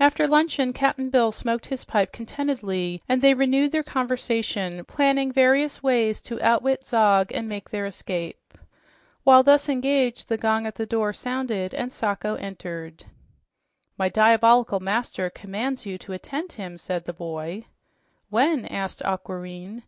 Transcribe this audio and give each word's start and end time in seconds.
After 0.00 0.26
luncheon 0.26 0.72
Cap'n 0.72 1.08
Bill 1.08 1.30
smoked 1.30 1.66
his 1.66 1.84
pipe 1.84 2.12
contentedly, 2.12 3.00
and 3.08 3.22
they 3.22 3.32
renewed 3.32 3.70
their 3.70 3.84
conversation, 3.84 4.84
planning 4.86 5.30
various 5.30 5.80
ways 5.84 6.20
to 6.22 6.42
outwit 6.42 6.82
Zog 6.84 7.30
and 7.30 7.48
make 7.48 7.70
their 7.70 7.86
escape. 7.86 8.54
While 9.22 9.44
thus 9.44 9.68
engaged, 9.68 10.28
the 10.28 10.36
gong 10.36 10.66
at 10.66 10.74
the 10.74 10.84
door 10.84 11.12
sounded 11.12 11.74
and 11.74 11.92
Sacho 11.92 12.34
entered. 12.34 13.04
"My 13.96 14.08
diabolical 14.08 14.80
master 14.80 15.30
commands 15.30 15.86
you 15.86 15.96
to 15.96 16.12
attend 16.12 16.54
him," 16.54 16.76
said 16.76 17.04
the 17.04 17.12
boy. 17.12 17.66
"When?" 18.30 18.66
asked 18.66 19.00
Aquareine. 19.04 19.84